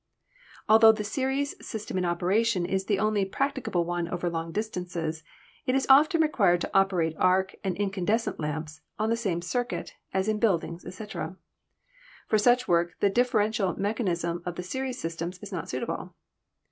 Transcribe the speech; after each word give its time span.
Altho 0.67 0.91
the 0.91 1.03
series 1.03 1.53
system 1.63 1.95
of 1.99 2.05
operation 2.05 2.65
is 2.65 2.85
the 2.85 2.97
only 2.97 3.23
prac 3.23 3.53
ticable 3.53 3.85
one 3.85 4.07
over 4.07 4.31
long 4.31 4.51
distances, 4.51 5.21
it 5.67 5.75
is 5.75 5.85
often 5.91 6.23
required 6.23 6.59
to 6.61 6.71
operate 6.73 7.13
arc 7.19 7.53
and 7.63 7.77
incandescent 7.77 8.39
lamps 8.39 8.81
on 8.97 9.11
the 9.11 9.15
same 9.15 9.43
circuit, 9.43 9.93
as 10.11 10.27
in 10.27 10.39
buildings, 10.39 10.83
etc. 10.87 11.35
For 12.27 12.39
such 12.39 12.67
work 12.67 12.95
the 12.99 13.11
differential 13.11 13.79
mech 13.79 13.97
anism 13.97 14.41
of 14.43 14.55
the 14.55 14.63
series 14.63 14.99
system 14.99 15.33
is 15.39 15.51
not 15.51 15.69
suitable. 15.69 16.15